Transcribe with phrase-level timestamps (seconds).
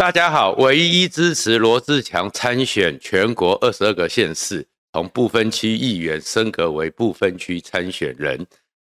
[0.00, 8.46] 大家好，唯一支持罗志强参选全国二十二个县市，从不分区议员升格为不分区参选人。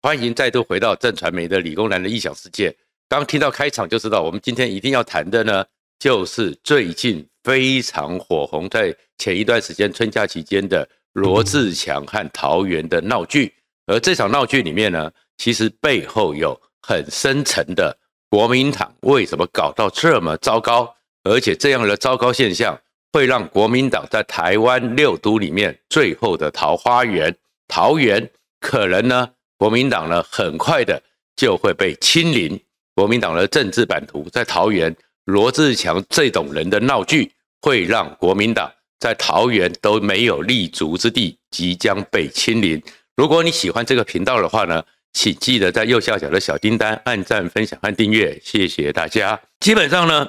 [0.01, 2.73] 欢迎再度回到正传媒的理工男的异想世界。
[3.09, 5.65] 刚听到开场就知道，我们今天一定要谈的呢，
[5.99, 13.53] 就是最近非常火红，在前一段时间春假期间的罗志强和桃园的闹剧。
[13.87, 17.93] 而这场闹剧里面呢，其实背后有很深层的。
[18.33, 20.95] 国民党为什么搞到这么糟糕？
[21.23, 22.75] 而且这样的糟糕现象
[23.11, 27.37] 会让国民党在台湾六都里面最后的桃花源
[27.67, 28.27] 桃园，
[28.59, 30.99] 可能呢，国民党呢很快的
[31.35, 32.59] 就会被清零。
[32.95, 38.67] 国民党的政治版图在桃园，罗志强这种人的闹剧，会让国民党
[38.99, 42.81] 在桃园都没有立足之地，即将被清零。
[43.15, 49.39] 如果你喜欢这个频道的话呢，请记得在右下角的小叮当按赞、分享和订阅，谢谢大家。
[49.59, 50.27] 基本上呢，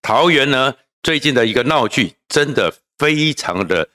[0.00, 3.88] 桃园呢最近的一个闹剧，真的非常的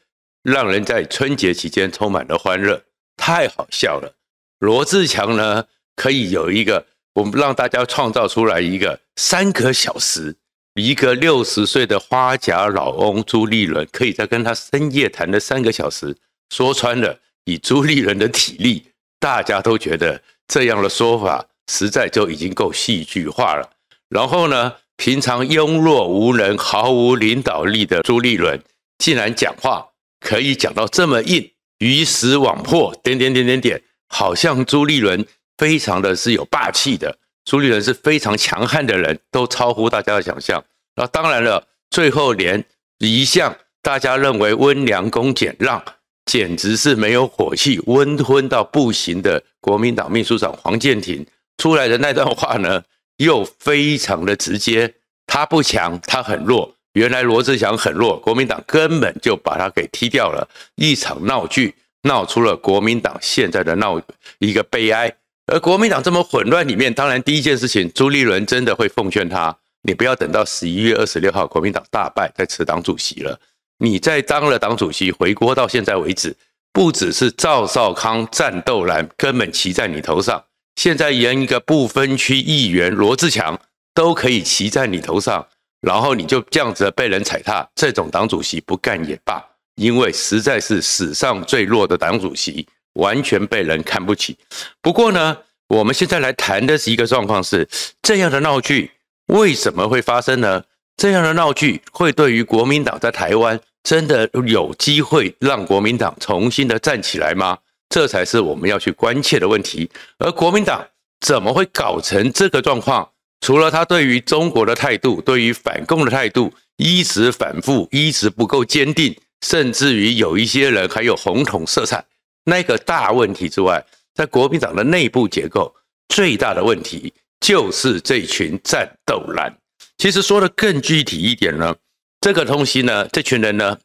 [0.43, 2.83] 让人在春节期间充满了欢乐，
[3.17, 4.13] 太好笑了。
[4.59, 10.35] 罗志强呢可以有一个，我们让大家创造出来一个三个小时，
[10.75, 16.15] 一个六十岁的花甲老翁朱立伦，可以在跟他深夜谈了三个小时，
[16.49, 18.83] 说穿了，以朱立伦的体力。
[19.19, 23.69] 大家都觉得这样的说法实在就已经够戏剧化了。
[24.07, 28.61] 然后呢，平常庸弱无能、毫无领导力的朱立伦，
[28.97, 29.89] 竟然讲话
[30.19, 35.25] 可以讲到这么硬，鱼死网破，点点点点点，好像朱立伦
[35.57, 40.63] 非常的是有霸气的，朱立伦是非常强悍的人，都超乎大家的想象。
[40.95, 42.65] 那当然了，最后连
[42.97, 45.83] 一向大家认为温良恭俭让。
[46.29, 51.25] 简直是没有火气、温吞到不行的国民党秘书长黄健庭
[51.57, 52.83] 出来的那段话呢，
[53.17, 54.93] 又非常的直接。
[55.25, 56.75] 他不强，他很弱。
[56.93, 60.47] 原来罗志祥很弱，国民党根本就把他给踢掉了。
[60.75, 63.99] 一场闹剧，闹出了国民党现在的闹
[64.37, 65.11] 一个悲哀。
[65.47, 73.39] 而国民党这么混乱里面，当然第一件事情，朱立伦真的会奉劝他：你不要等到十一月二十六号国民党大败再辞党主席了。
[73.79, 76.35] 你在当了党主席回国到现在为止，
[76.71, 80.43] 不只是赵少康战斗蓝根本骑在你头上，
[80.75, 83.59] 现在连一个不分区议员罗志强
[83.93, 85.47] 都可以骑在你头上，
[85.81, 89.41] 然后你就这样子被人踩踏，这种党主席不干也罢，
[89.75, 94.37] 因为实在是史上最弱的党主席，完全被人看不起。
[94.81, 95.37] 不过呢，
[95.69, 97.67] 我们现在来谈的是一个状况是，
[98.01, 98.91] 这样的闹剧
[99.27, 100.63] 为什么会发生呢？
[100.97, 107.57] 这样的闹剧会对于国民党在台湾真的有机会让国民党重新的站起来吗？
[107.89, 109.89] 这才是我们要去关切的问题。
[110.19, 110.85] 而国民党
[111.21, 113.09] 怎么会搞成这个状况？
[113.41, 122.03] 除了他对于中国的态度，对于反共的态度一直反复，一直不够坚定，甚至于有一些人还有红统色彩，
[122.43, 125.73] 那个大问题之外，在国民党的内部结构
[126.09, 129.51] 最大的问题就是这群战斗蓝。
[129.97, 131.75] 其实说的更具体一点呢，
[132.21, 133.77] 这个东西呢，这群人呢，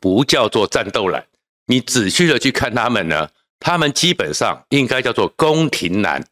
[0.00, 1.24] 不叫做战斗蓝。
[1.66, 3.28] 你仔细的去看他们呢，
[3.60, 6.22] 他们基本上应该叫做宫廷蓝、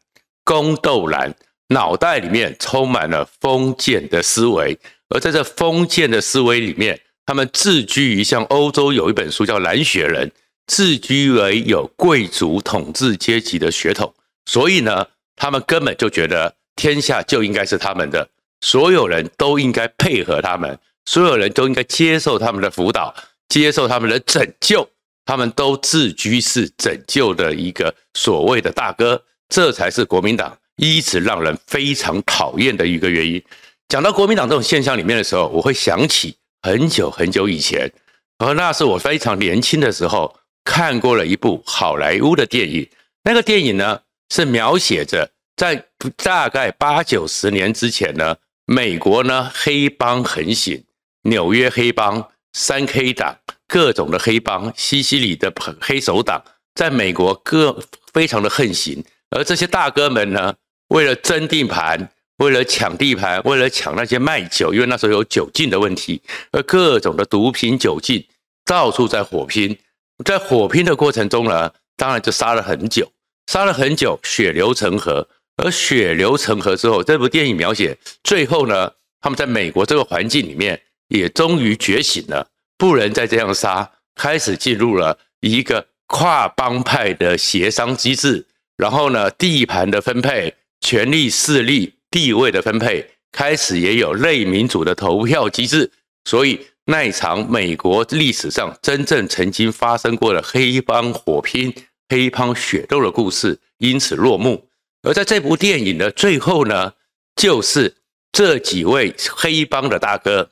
[0.43, 1.33] 宫斗蓝，
[1.69, 4.77] 脑袋里面充满了封建的思维。
[5.09, 10.27] 而在这封建的思维里面，他们自居于像欧洲有一本书叫《蓝血人》，
[10.67, 14.13] 自居为有贵族统治阶级的血统，
[14.45, 18.29] 所以呢，他们根本就觉得天下就应该是他们的。
[18.61, 20.77] 所有人都应该配合他们，
[21.11, 23.13] 所有人都应该接受他们的辅导，
[23.49, 24.89] 接受他们的拯救，
[25.25, 33.43] 他们都自居是拯救的一个所谓的大哥，这才是国民党一直让人非常讨厌的一个原因。
[33.89, 37.91] 讲到国民党这种现象里面的时候，我会想起很久很久以前，
[38.37, 40.33] 而那是我非常年轻的时候
[40.63, 42.87] 看过了一部好莱坞的电影，
[43.25, 43.99] 那个电影呢
[44.33, 48.37] 是描写着在大概八九十年之前呢。
[48.67, 50.81] 美国呢，黑帮横行，
[51.23, 53.37] 纽约黑帮、三 K 党，
[53.67, 56.43] 各种的黑帮，西西里的黑手党，
[56.75, 57.79] 在美国各
[58.13, 59.03] 非常的横行。
[59.29, 60.53] 而这些大哥们呢，
[60.89, 66.21] 为了争地盘，为了抢地盘，为了抢那些卖酒，因为那时候有酒禁的问题，
[66.51, 68.25] 而各种的毒品、酒禁，
[68.65, 69.77] 到处在火拼。
[70.25, 73.11] 在火拼的过程中呢，当然就杀了很久，
[73.47, 75.27] 杀了很久，血流成河。
[75.57, 82.47] 而血流成河之后，这部电影描写最后呢，他们在美国这个环境里面也终于觉醒了，
[82.77, 88.47] 不能再这样杀，开始进入了一个跨帮派的协商机制，
[88.77, 95.91] 然后呢，地盘的分配、权力、势力、地位的分配开始也有类民主的投票机制，
[96.23, 101.73] 所以那一场美国历史上真正曾经发生过的黑帮火拼、
[102.07, 104.67] 黑帮血斗的故事因此落幕。
[105.03, 106.93] 而在这部电影的最后呢，
[107.35, 107.95] 就是
[108.31, 110.51] 这几位黑帮的大哥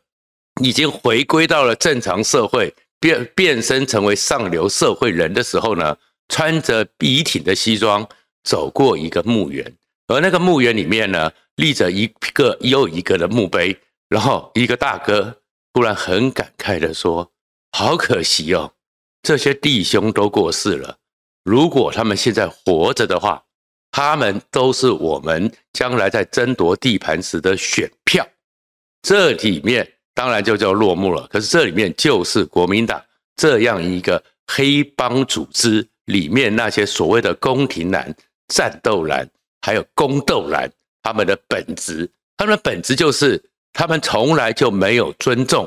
[0.60, 5.98] 已经回归到了正常社会，变变身成为上流社会人的时候呢，
[6.28, 8.08] 穿着笔挺的西装
[8.44, 9.74] 走过一个墓园，
[10.08, 13.78] 而那个墓园里面呢，立着一个又一个的墓碑，
[14.08, 15.36] 然后一个大哥
[15.74, 17.32] 突然很感慨地说
[17.72, 18.74] ：“好可惜哦，
[19.24, 20.98] 这些弟兄都过世了，
[21.44, 23.44] 如果他们现在活着的话。”
[23.92, 28.24] 他们都是我们将来在争夺地盘时的选票，
[29.02, 31.26] 这里面当然就叫落幕了。
[31.32, 33.02] 可是这里面就是国民党
[33.38, 38.14] 这样一个黑帮组织里面那些所谓的宫廷男、
[38.50, 39.26] 战斗男，
[39.62, 40.70] 还有宫斗男，
[41.02, 45.66] 他们的本质，他们的本质就是他们从来就没有尊重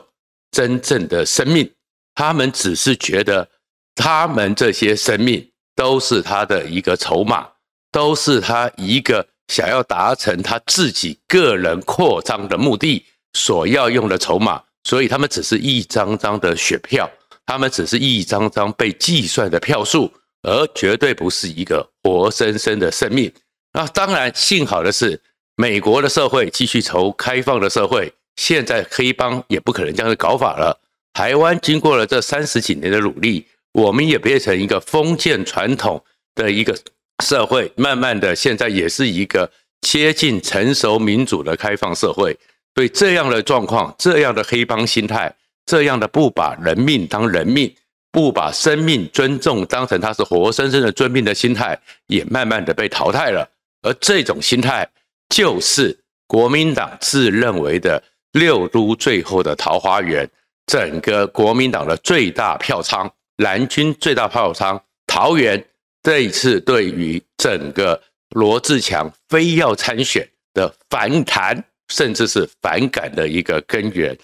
[0.50, 1.72] 真正的生命，
[2.14, 3.48] 他们只是觉得
[3.94, 7.48] 他们这些生命都是他的一个筹码。
[7.92, 17.10] 都是他一个想要达成他自己个人扩张的目的所要用的筹码，所以他们只是一张张的选票，
[17.46, 20.12] 他们只是一张张被计算的票数，
[20.42, 23.32] 而绝对不是一个活生生的生命。
[23.72, 25.20] 那当然，幸好的是，
[25.56, 30.78] 美国的社会继续朝开放的社会，现在黑帮也不可能这样子搞法了。
[31.12, 36.02] 台湾经过了这三十几年的努力，我们也变成一个封建传统
[36.34, 36.76] 的一个。
[37.22, 39.48] 社会慢慢的，现在也是一个
[39.82, 42.36] 接近成熟民主的开放社会。
[42.74, 45.34] 对这样的状况，这样的黑帮心态，
[45.66, 47.74] 这样的不把人命当人命，
[48.10, 53.48] 不把生命尊重当成他是活生生的尊命的心态，也慢慢的被淘汰了。
[53.82, 54.88] 而这种心态，
[55.28, 58.02] 就是国民党自认为的
[58.32, 60.28] 六都最后的桃花源，
[60.66, 65.62] 整个国民党的最大票仓，蓝军最大票仓，桃园。
[66.04, 74.16] 这一次对于整个罗志强非要参选的反弹，甚至是反感的一个根源，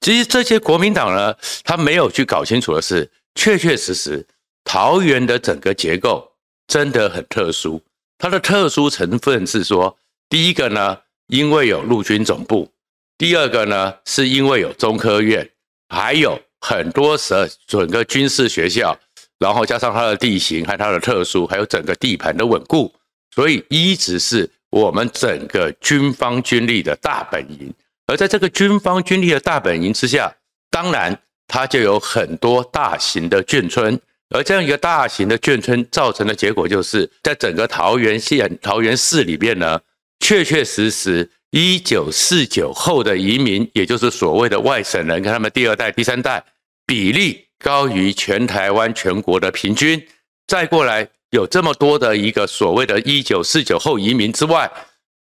[0.00, 1.34] 其实这些国民党呢，
[1.64, 4.24] 他没有去搞清楚的是，确确实实
[4.62, 6.30] 桃园的整个结构
[6.68, 7.80] 真的很特殊。
[8.18, 9.96] 它的特殊成分是说，
[10.28, 10.98] 第一个呢，
[11.28, 12.68] 因为有陆军总部；
[13.16, 15.48] 第二个呢，是因为有中科院，
[15.88, 18.98] 还有很多省整个军事学校。
[19.38, 22.94] 然后加上它的地形，和它的特殊，还有整个地盘的稳固，
[23.34, 27.72] 所以一直是我们整个军方军力的大本营。
[28.06, 30.32] 而在这个军方军力的大本营之下，
[30.70, 33.98] 当然它就有很多大型的眷村。
[34.30, 39.80] 而这样一个大型的眷村造成的结果，就是在整个桃园县、桃园市里面呢，
[40.20, 46.44] 确确实实一九四九后的移民，也就是所谓的外省人，跟他们第二代、第三代
[46.86, 47.42] 比例。
[47.62, 50.06] 高于全台湾全国的平均，
[50.46, 54.70] 再过来有这么多的一个所谓的“一九四九后移民”之外，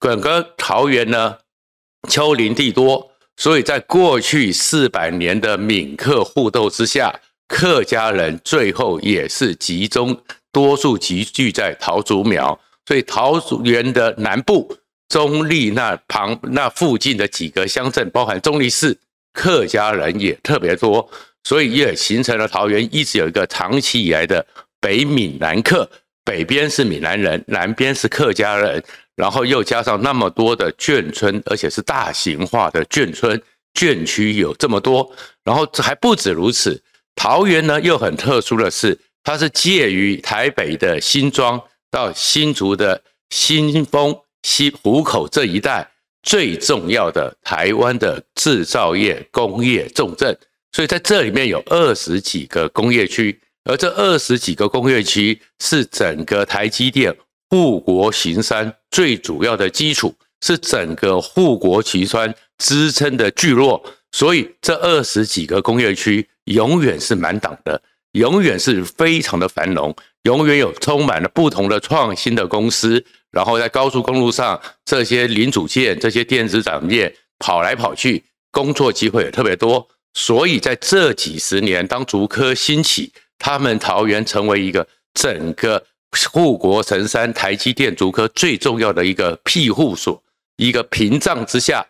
[0.00, 1.38] 整个桃园呢，
[2.08, 7.14] 丘陵地多，所以在过去四百年的闽客互斗之下，
[7.46, 10.20] 客家人最后也是集中
[10.50, 14.76] 多数集聚在桃竹苗，所以桃园的南部
[15.08, 18.98] 中坜那旁那附近的几个乡镇，包含中坜市，
[19.32, 21.08] 客家人也特别多。
[21.44, 24.44] 所以也形成了桃园一直有一个长期以来的
[24.80, 25.88] 北闽南客，
[26.24, 28.82] 北边是闽南人，南边是客家人，
[29.14, 33.40] 然后又加上那么多的眷村，而且是大型化的眷村，
[33.74, 35.10] 眷区有这么多，
[35.44, 36.82] 然后还不止如此，
[37.14, 41.60] 桃园呢又很特殊的是，它是介于台北的新庄
[41.90, 45.86] 到新竹的新丰、西湖口这一带
[46.22, 50.36] 最重要的台湾的制造业工业重镇。
[50.72, 57.14] 所以在这里面有二十几个工业区，而这二十几个工业区是整个台积电
[57.48, 63.82] 护国行山最主要的基础，是整个护国旗山支撑的聚落。
[64.12, 67.80] 所以这二十几个工业区永远是满档的，
[68.12, 73.04] 永远是非常的繁荣，永远有充满了不同的创新的公司。
[73.30, 79.86] 然后在高速公路上，这些零组件、这些电子产业跑来跑去，工作机会也特别多。
[80.14, 85.84] 所以在这几十年，当竹科兴起，他们桃园成为一个整个
[86.30, 90.22] 护国神山台积电竹科最重要的一个庇护所，
[90.56, 91.84] 一个屏障之下，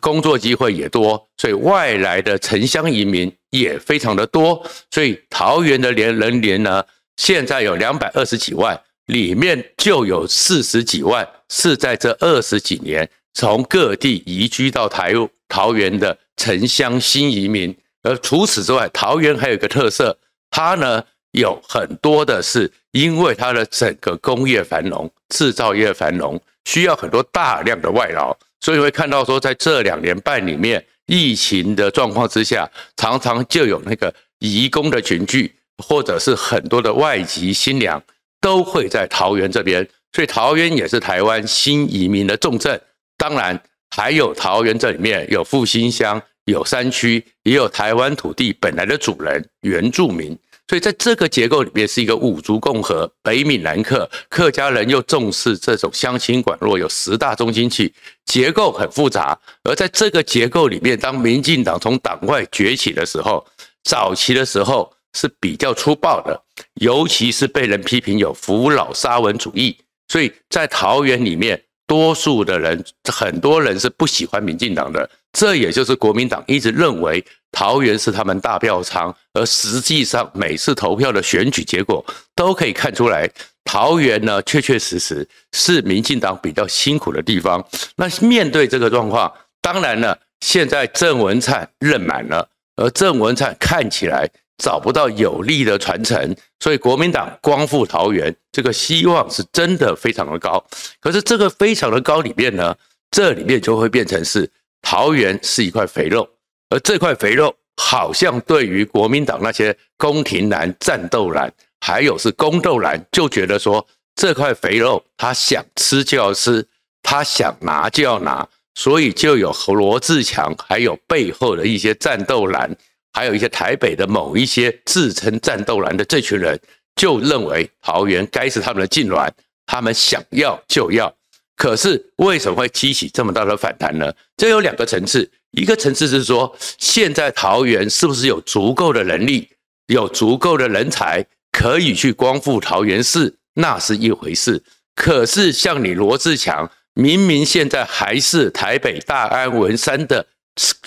[0.00, 4.66] 工作机会也多，所以外来的城乡移民也非常的多。
[4.90, 6.82] 所以桃园的连人连呢，
[7.16, 15.12] 现在有两百二十几万，里面就有四十几万是在这二十几年从各地移居到台
[15.48, 17.76] 桃园的城乡新移民。
[18.02, 20.16] 而除此之外，桃园还有一个特色，
[20.50, 38.02] 它呢有很多的是因为它的整个工业繁荣、制造业繁荣，需要很多大量的外劳，所以会看到说，在这两年半里面，疫情的状况之下，常常就有那个移工的群聚，或者是很多的外籍新娘
[38.40, 42.80] 都会在桃园这边，所以桃园也是台湾新移民的重镇。
[43.18, 43.60] 当然，
[43.94, 46.22] 还有桃园这里面有复兴乡。
[46.46, 50.36] 有山区，也有台湾土地本来的主人原住民，
[50.68, 57.92] 所以在这个结构里面是一个五族共和，北闽南客，客家人又重视这种乡亲管络，有十大中亲戚，
[58.24, 59.38] 结构很复杂。
[59.64, 63.44] 而在这个结构里面，当民进党从党外崛起的时候，
[63.82, 66.40] 早期的时候是比较粗暴的，
[66.74, 69.76] 尤其是被人批评有扶老沙文主义，
[70.06, 75.08] 所以在桃园里面，多数的人，很多人是不喜欢民进党的。
[75.32, 83.30] 这也就是国民党一直认为桃园是他们大票仓，而实际上每次投票的选举结果都可以看出来，
[83.64, 87.62] 桃园呢确确实实是民进党比较辛苦的地方。
[87.96, 94.26] 那面对这个状况，当然了，现在郑文灿任满了，而郑文灿看起来
[94.58, 100.64] 找不到有力的传承，所以国民党光复桃园这个希望是真的非常的高。
[101.00, 102.76] 可是这个非常的高里面呢，
[103.10, 104.50] 这里面就会变成是。
[104.82, 106.28] 桃园是一块肥肉，
[106.70, 113.84] 而这块肥肉好像对于国民党那些宫廷蓝、战斗蓝，还有是宫斗蓝，就觉得说
[114.14, 116.64] 这块肥肉他想吃就要吃，
[117.02, 118.46] 他想拿就要拿，
[118.76, 122.70] 所以就有罗志强，还有背后的一些战斗蓝，
[123.16, 126.60] 还有一些台北的某一些自称战斗蓝的这群人，
[126.96, 129.26] 就认为桃园该是他们的痉挛，
[129.64, 131.10] 他们想要就要。
[131.56, 134.12] 可是为什么会激起这么大的反弹呢？
[134.36, 139.48] 这有两个层次，一个层次是说，现在桃园是不是有足够的能力，
[139.86, 144.62] 有足够的人才可以去光复桃园市，那是一回事。
[144.94, 150.26] 可是像你罗志强，明明现在还是台北大安文山的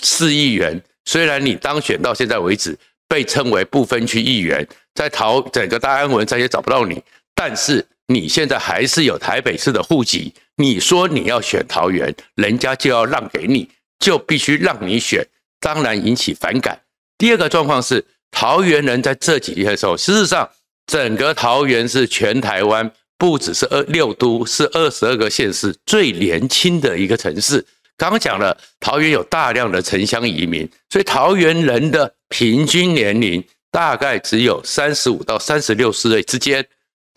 [0.03, 7.01] 市议员，虽然你当选到现在为止被称为不分区议员，在桃整个大安文再也找不到你，
[7.33, 10.31] 但是你现在还是有台北市的户籍。
[10.57, 15.25] 你说你要选桃园，人家就要让给你，就必须让你选，
[15.59, 16.79] 当然引起反感。
[17.17, 20.47] 第二个状况是，桃园人在这几天的时候，事实上，
[20.85, 27.65] 整个桃园是全台湾不只是二六都，是二十二个县市最年轻的一个城市。
[27.99, 36.65] 刚刚讲了，桃园有大量的城乡移民，所以桃园人的平均年龄大概只有三十五到三十六岁之间。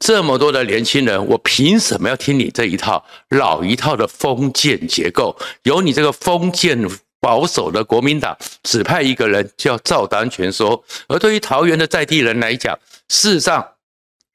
[0.00, 5.38] 这么多的年轻人，我凭什么要听你这一套老一套的封建结构？
[5.62, 6.76] 由你这个封建
[7.20, 10.82] 保守的国民党指派一个人叫照单全说。
[11.06, 12.76] 而对于桃园的在地人来讲，
[13.08, 13.64] 事实上，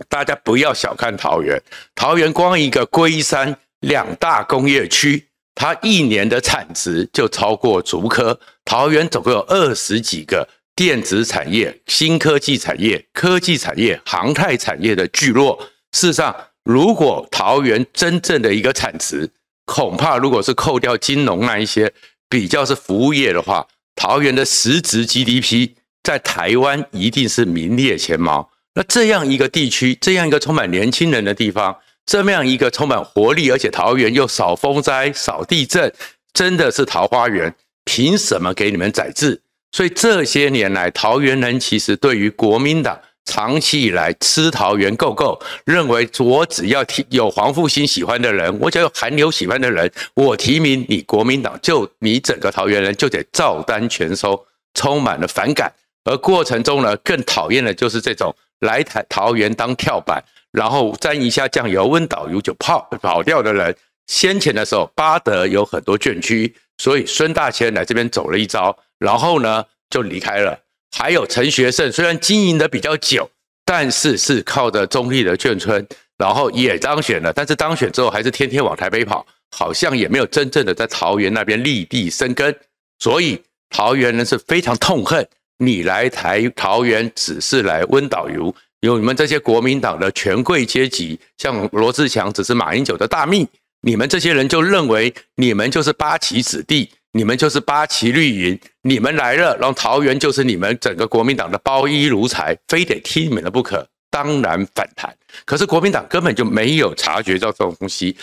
[0.07, 1.61] 大家不要小看桃园。
[1.93, 5.26] 桃园光一个龟山两大工业区，
[5.57, 8.39] 它一年的产值就超过竹科。
[8.63, 10.47] 桃园总共有二十几个。
[10.77, 15.57] 电子产业、新科技产业、科技产业、航太产业的聚落。
[15.91, 19.27] 事实上，如果桃园真正的一个产值，
[19.65, 21.91] 恐怕如果是扣掉金融那一些
[22.29, 25.71] 比较是服务业的话，桃园的实质 GDP
[26.03, 28.51] 在台湾一定是名列前茅。
[28.75, 31.75] 那这样一个地区，这样一个充满年轻人的地方，
[32.07, 35.93] 这么样一个充满活力，而且桃园又少风灾、少地震，
[36.33, 39.41] 真的是桃花源，凭什么给你们宰制？
[39.73, 54.41] 所以这些年来，桃园人其实对于国民党长期以来吃桃园够够，认为我只要提有黄复兴喜欢的人，我只要有韩流喜欢的人，我提名你国民党，就你整个桃园人就得照单全收，
[54.73, 55.69] 充满了反感。
[56.05, 63.75] 而过程中呢，更讨厌的就是这种来台桃园当跳板，然后沾一下酱油温导游就跑跑掉的人。
[64.07, 68.77] 先前的时候，八德有很多眷区，所以孙大千来这边走了一遭。
[68.99, 70.57] 然后呢，就离开了。
[70.95, 73.29] 还有陈学圣，虽然经营的比较久，
[73.65, 75.85] 但是是靠着中立的眷村，
[76.17, 77.33] 然后也当选了。
[77.33, 82.55] 但是当选之后，还是天天往台北跑，好像也没有真正的在桃园那边立地生根。
[82.99, 83.39] 所以
[83.69, 85.27] 桃园人是非常痛恨
[85.57, 88.55] 你来台桃园，只是来温导游。
[88.81, 93.48] 有你们这些国民党的权贵阶级，像罗志强只是马英九的大秘，
[93.81, 96.89] 你们这些人就认为你们就是八旗子弟。
[97.13, 105.12] 你们就是八旗绿营，你们来了，让桃园就是你们整个国民党的包衣奴才，非得听你们的不可，当然反弹。
[105.43, 108.15] 可是国民党根本就没有察觉到这种东西，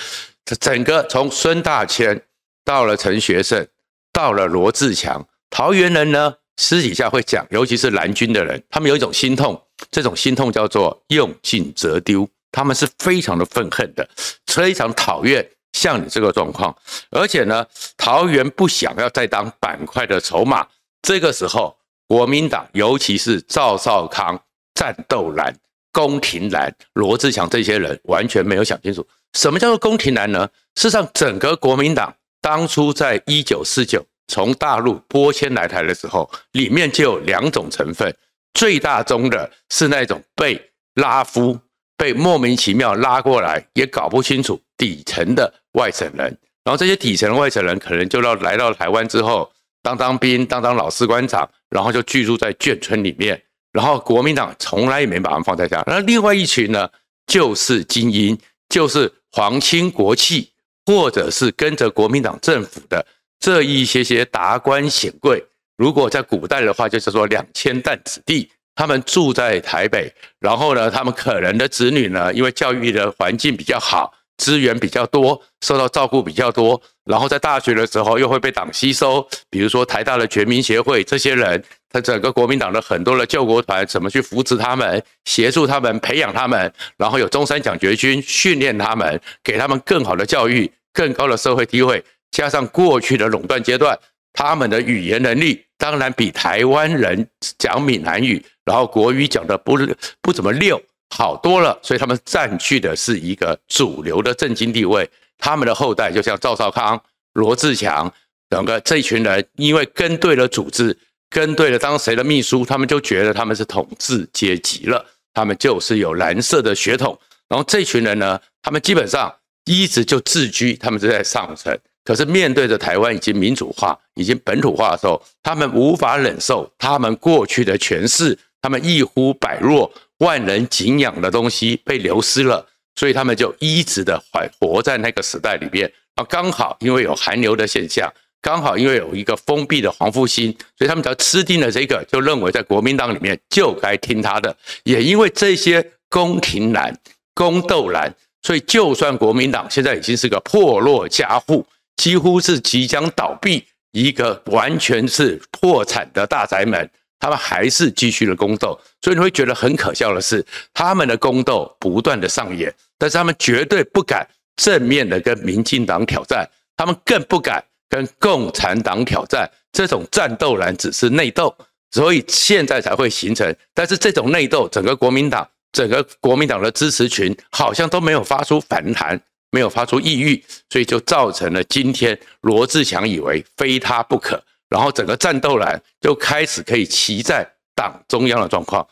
[0.60, 2.20] 整个从孙大千
[2.64, 3.66] 到了陈学圣，
[4.12, 14.08] 到了罗志强，桃园人呢私底下会讲，尤其是蓝军的人，他们有一种心痛，这种心痛叫做用尽则丢，他们是非常的愤恨的，
[14.46, 16.74] 非常讨厌像你这个状况，
[17.10, 17.66] 而且呢，
[17.96, 20.66] 桃园不想要再当板块的筹码，
[21.02, 21.76] 这个时候，
[22.06, 24.40] 国民党尤其是赵少康、
[24.74, 25.54] 战斗蓝、
[25.92, 30.48] 宫廷蓝、罗志强这些人，完全没有想清楚，什么叫做宫廷蓝呢？
[30.76, 32.14] 事实上，整个国民党。
[32.40, 38.14] 当初在一九四九从大陆播迁来台的时候，里面就有两种成分，
[38.54, 41.58] 最大宗的是那种被拉夫、
[41.96, 46.26] 被莫名其妙拉过来，也搞不清楚底层的外省人。
[46.64, 53.42] 然后这些底层的外省人可能就要来到台湾之后，当当兵、当当老士官长，然后就居住在眷村里面。
[53.72, 55.82] 然后国民党从来也没把他们放在家。
[55.86, 56.88] 那另外一群呢，
[57.26, 60.50] 就是精英，就是皇亲国戚。
[60.86, 63.06] 或者是跟着国民党政府的
[63.40, 65.42] 这一些些达官显贵，
[65.76, 81.62] 如果在古代的话，就是说两千担子弟，他们住在台北，然后呢，他们可能的子女呢，因为教育的环境比较好，资源比较多，受到照顾比较多，然后在大学的时候又会被党吸收，比如说台大的全民协会这些人。
[81.94, 93.96] 他整个国民党的很多的救国团怎么去扶持他们、协助他们、培养他们，然后有中山奖学金训练他们，给他们更好的教育、更高的社会地位，加上过去的垄断阶段，
[94.34, 97.26] 他们的语言能力当然比台湾人
[97.56, 99.78] 讲闽南语，然后国语讲的不
[100.20, 100.78] 不怎么溜，
[101.16, 105.08] 好多了，所以他们占据的是一个主流的政经地位。
[105.38, 108.12] 他们的后代就像赵少康、罗志强
[108.50, 110.94] 整个这群人，因为跟对了组织。
[111.30, 117.18] 跟对了，当谁的秘书，他们就觉得他们是统治阶级了，他们就是有蓝色的血统。
[117.48, 121.76] 然后这群人呢，他们基本上一直就自居，他们就在上层。
[122.04, 135.90] 可是面对着台湾已经民主化、已经本土化的时候，他们无法忍受他们过去的权势，他们一呼百诺、万人敬仰的东西被流失了，所以他们就一直的活活在那个时代里边。
[136.16, 138.12] 啊，刚好因为有韩流的现象。
[138.42, 144.54] 刚好因为有一个封闭的黄复兴，所以他们只要吃定了这个，就认为在国民党里面就该听他的。
[144.82, 146.94] 也因为这些宫廷蓝、
[147.32, 158.78] 宫斗蓝，所以就算国民党现在已经是个破落家户，几乎是即将倒闭，一个完全是破产的大宅门，他们还是继续了宫斗。
[159.02, 164.26] 所以你会觉得很可笑的是，他们的宫斗不断的上演，但是他们绝对不敢
[164.56, 167.64] 正面的跟民进党挑战，他们更不敢。
[167.86, 171.54] 跟共产党挑战，这种战斗蓝只是内斗，
[171.92, 173.54] 所以现在才会形成。
[173.72, 179.20] 但是这种内斗，整个国民党，整个国民党的支持群好像都没有发出反弹，
[179.54, 188.84] 没有发出异议，所以就造成了今天罗志强以为非他不可，然后整个战斗蓝就开始可以骑在党中央的状况。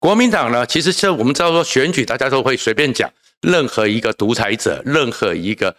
[0.00, 3.08] 国民党呢，其实像我们知道说选举，大家都会随便讲，
[3.42, 5.76] 任何一个独裁者，任何一个。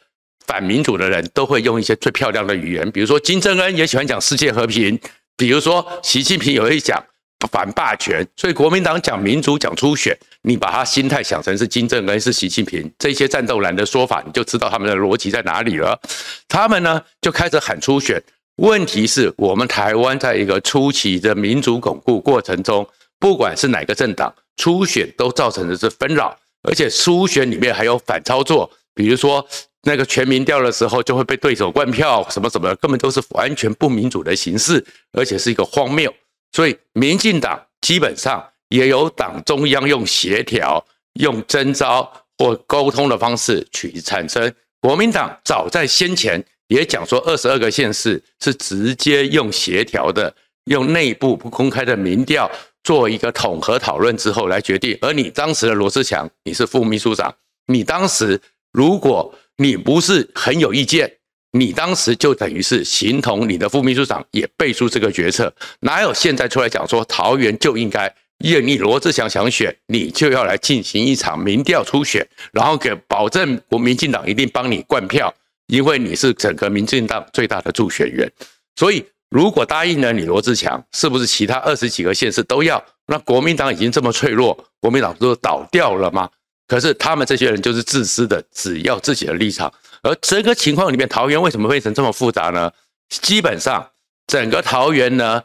[0.48, 5.00] 反民主的人都会用一些最漂亮的语言，比如说金正恩也喜欢讲世界和平，
[5.38, 7.06] 比如说习近平也会讲
[7.48, 16.00] 反霸权，所以国民党讲民主讲初选，你把他心态想成是金正恩是习近平，这些战斗蓝的说法，你就知道他们的逻辑在哪里了。
[16.48, 18.22] 他们呢就开始喊初选，
[18.58, 22.88] 问题是我们台湾在一个初期的民主巩固过程中，
[23.20, 29.46] 不管是哪个政党初选都造成的是纷扰，而且初选里面还有反操作，比如说。
[29.84, 36.14] 那个全民调的时候就会被对手灌票，什么什么，根本都是完全不民主的形式，而且是一个荒谬。
[36.52, 40.84] 所以民进党基本上也有党中央用协调、
[41.14, 44.54] 用征召或沟通的方式去产生。
[44.82, 50.34] 国民党早在先前也讲说，二十二个县市是直接用协调的，
[50.66, 52.50] 用内部不公开的民调
[52.84, 54.98] 做一个统合讨论之后来决定。
[55.02, 57.34] 而你当时的罗志强，你是副秘书长，
[57.68, 58.40] 你当时
[58.72, 61.12] 如果你不是很有意见，
[61.52, 75.34] 你当时就等于是形同你的副秘书长也背书这个决策，哪有现在出来讲说桃园就应该，因为你罗志祥想选，你就要来进行一场民调初选，然后给保证国民进党一定帮你灌票，
[75.68, 78.32] 因为你是整个民进党最大的助选员，
[78.76, 82.84] 所以如果答应了你罗志强，是不是其他二十几个县市都要？
[83.08, 86.30] 那国民党已经这么脆弱，国民党不都倒掉了吗？
[86.68, 89.74] 可是他们这些人就是自私的，只要自己的立场。
[90.02, 92.72] 而整个情况里面，桃园为什么会成这么复杂呢？
[93.10, 93.92] 基本上
[94.28, 95.44] 整个桃园呢，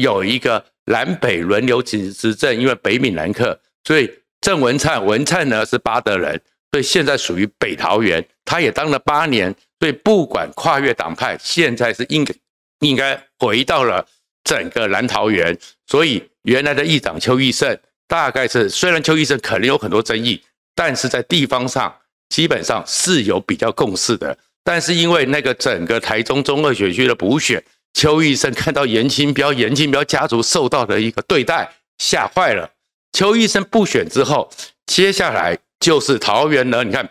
[0.00, 4.10] 有一个南北轮流执执政，因为北闽南客，所以
[4.40, 6.40] 郑文灿文灿呢是八德人，
[6.72, 8.24] 所以现在属于北桃园。
[8.44, 12.34] 他也当了八年，所以不管跨越党派，现在是应该
[12.80, 14.04] 应该回到了
[14.42, 15.56] 整个南桃园。
[15.86, 20.42] 所以原来的议长邱义胜，大概是虽然邱义胜可能有很多争议，
[20.74, 21.94] 但是在地方上
[22.30, 24.36] 基本上是有比较共识的。
[24.64, 27.62] 但是因为那个整个台中中二选区的补选，
[27.92, 32.70] 邱奕胜看到严清标、严清标家族受到的一个对待，吓坏了。
[33.12, 34.50] 邱奕胜不选之后，
[34.86, 36.84] 接下来就是桃园呢。
[36.84, 37.08] 你看，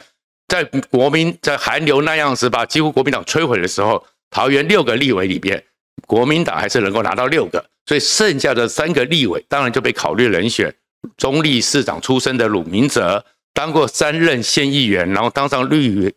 [0.48, 5.62] 在国民在韩流那样子把几乎国民党摧毁的时候，桃园六个立委里边，
[6.08, 10.74] 国民党还是能够拿到六个，所以剩下的三个立委当然就被考虑人选。
[11.18, 16.14] 中立市长出身的鲁明哲，当过三任县议员，然后当上立委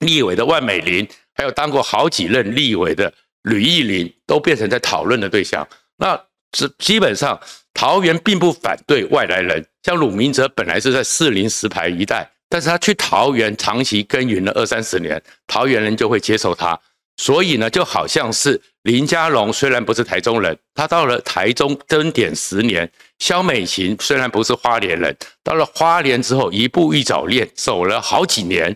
[0.00, 3.12] 立委的万美玲，还有当过好几任立委的
[3.42, 5.66] 吕玉玲，都变成在讨论的对象。
[5.96, 6.20] 那
[6.56, 7.40] 是基本上。
[7.72, 16.78] 桃园并不反对外来人，像鲁明哲本来是在四林石牌一带，但是他去桃园长期耕耘了二三十年，桃园人就会接受他。
[17.20, 22.86] 所以呢，就好像是林佳龙虽然不是台中人，他到了台中蹲点十年；
[23.18, 28.74] 肖美琴虽然不是花莲人，到了花莲之后一步一脚印，走了好几年，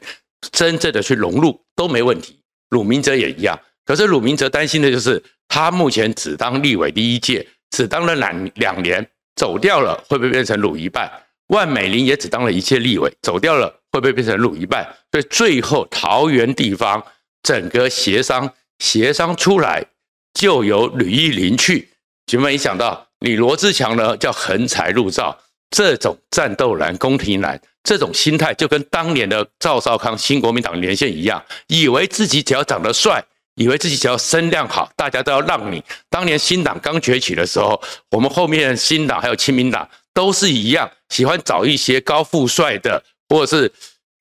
[0.52, 2.38] 真正的去融入都没问题。
[2.68, 7.48] 鲁明哲也一样，可是鲁明哲担心的就是他目前只当立委第一届。
[7.70, 9.04] 只当了两两年，
[9.37, 11.11] 走掉了会不会变成鲁一半？
[11.48, 14.85] 万美玲也只当了一届立委，走掉了会不会变成鲁一半？
[15.11, 17.02] 所以最后桃园地方
[17.44, 19.85] 整个协商协商出来，
[20.33, 21.90] 就由吕玉玲去。
[22.26, 25.38] 就没想到你罗志强呢叫横财入灶，
[25.70, 33.24] 这种战斗蓝、宫廷蓝这种心态，就跟当年的赵少康新国民党连线一样，以为自己只要长得帅。
[33.57, 35.80] 以为自己只要声量好，大家都要让你。
[36.11, 37.80] 当年新党刚崛起的时候，
[38.11, 43.72] 我们后面新党还有亲民党都是一样，喜欢找一些高富帅的，或者是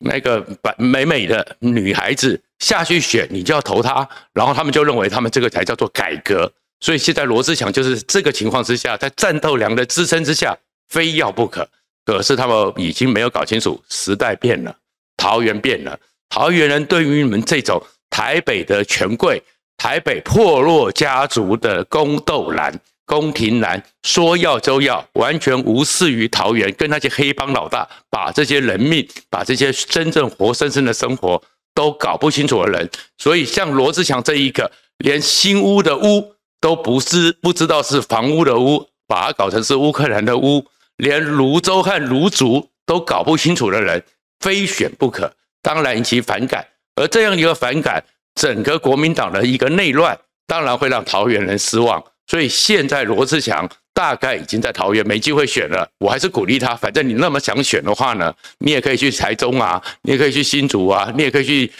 [0.05, 4.07] 那个白美美的女孩子下去选，你就要投他。
[4.33, 6.51] 然后他们就认为他们这个才叫做改革。
[6.79, 11.67] 所以现在罗志强就是这个情况之下，在战斗粮的支撑之下，非要不可。
[12.05, 14.75] 可是他们已经没有搞清楚，时代变了，
[15.17, 15.99] 桃园变了，
[16.29, 17.81] 桃园人对于你们这种。
[18.09, 19.41] 台北的权贵，
[19.75, 22.71] 台北破落家族的宫斗蓝、
[23.07, 31.41] 宫廷蓝，说要就要，完全无视于桃园跟那些黑帮老大，把这些人命、把这些真正活生生的生活
[31.73, 32.89] 都搞不清楚的人。
[33.17, 40.65] 所以，像罗志祥这一个，连新屋的屋都不是不知道是房屋的屋，把它搞成是乌克兰的屋，
[40.97, 44.03] 连芦洲和芦竹都搞不清楚的人，
[44.39, 46.65] 非选不可，当然引起反感。
[46.95, 48.03] 而这样一个反感，
[48.35, 52.03] 整个国民党的一个内乱，当然会让桃园人失望。
[52.27, 53.67] 所以现在罗志祥
[54.03, 55.89] 大概已经在桃园没机会选了。
[55.97, 61.71] 我还是鼓励他，反正你那么想选的话呢，你也可以去台中啊，你也可以去新竹啊，你也可以去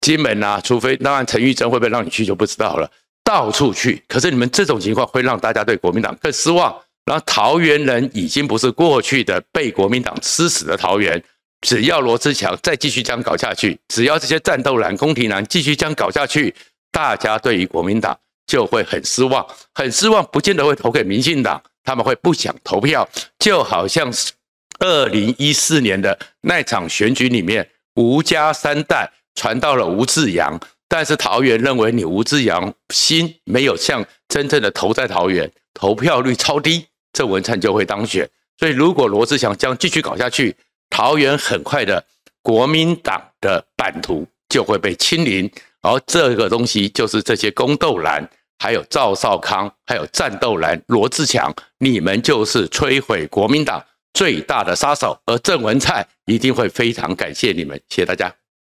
[0.00, 0.58] 金门啊。
[0.64, 2.90] 除非当然陈玉珍会不会让你去就不知道了。
[3.22, 6.74] 到处去，可是你们这种情况会让大家对国民党更失望。
[7.04, 11.22] 然后桃园人已经不是过去的被国民党吃死的桃园。
[11.60, 16.54] 只要罗志强再继续这样搞下去，只要这些战斗蓝、宫廷蓝继续这样搞下去，
[16.90, 23.08] 大家对于国民党就会很失望，很失望，不见得会投给民进党，他们会不想投票，
[23.38, 24.32] 就好像是
[24.80, 30.58] 二零一四年的那场选举里面，吴家三代传到了吴志扬，
[30.88, 40.56] 但是桃园认为你吴志扬心没有像真正的投在桃园，投票率超低，郑文灿就会当选，所以如果罗志祥将继续搞下去，
[40.88, 42.02] 桃园很快的，
[42.40, 45.50] 国民党的版图就会被清零，
[45.82, 48.26] 而这个东西就是这些宫斗男，
[48.58, 58.34] 还有赵少康，还有战斗蓝罗志强，你们就是摧毁国民党最大的杀手，而郑文灿一定会非常感谢你们，谢谢大家。